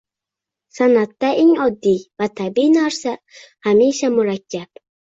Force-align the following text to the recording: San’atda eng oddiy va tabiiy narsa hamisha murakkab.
San’atda 0.77 1.29
eng 1.43 1.53
oddiy 1.67 2.01
va 2.23 2.31
tabiiy 2.41 2.73
narsa 2.81 3.17
hamisha 3.69 4.15
murakkab. 4.19 4.87